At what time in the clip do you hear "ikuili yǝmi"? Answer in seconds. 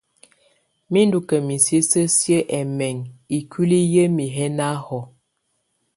3.37-4.25